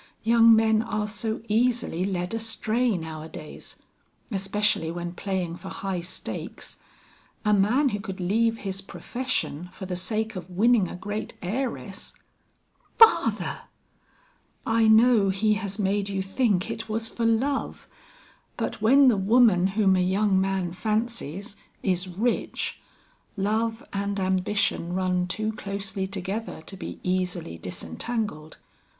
Young 0.23 0.55
men 0.55 0.81
are 0.81 1.07
so 1.07 1.43
easily 1.47 2.05
led 2.05 2.33
astray 2.33 2.97
nowadays; 2.97 3.75
especially 4.31 4.89
when 4.91 5.11
playing 5.11 5.57
for 5.57 5.69
high 5.69 6.01
stakes. 6.01 6.79
A 7.45 7.53
man 7.53 7.89
who 7.89 7.99
could 7.99 8.19
leave 8.19 8.57
his 8.57 8.81
profession 8.81 9.69
for 9.71 9.85
the 9.85 9.95
sake 9.95 10.35
of 10.35 10.49
winning 10.49 10.87
a 10.87 10.95
great 10.95 11.35
heiress" 11.43 12.13
"Father!" 12.97 13.59
"I 14.65 14.87
know 14.87 15.29
he 15.29 15.53
has 15.53 15.77
made 15.77 16.09
you 16.09 16.23
think 16.23 16.71
it 16.71 16.89
was 16.89 17.07
for 17.07 17.23
love; 17.27 17.85
but 18.57 18.81
when 18.81 19.07
the 19.07 19.17
woman 19.17 19.67
whom 19.67 19.95
a 19.95 19.99
young 20.03 20.41
man 20.41 20.71
fancies, 20.73 21.57
is 21.83 22.07
rich, 22.07 22.81
love 23.37 23.85
and 23.93 24.19
ambition 24.19 24.93
run 24.93 25.27
too 25.27 25.51
closely 25.51 26.07
together 26.07 26.59
to 26.63 26.75
be 26.75 26.99
easily 27.03 27.59
disentangled. 27.59 28.57